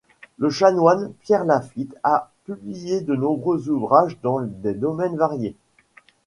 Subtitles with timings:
[0.39, 5.55] Le chanoine Pierre Lafitte a publié de nombreux ouvrages dans des domaines variés.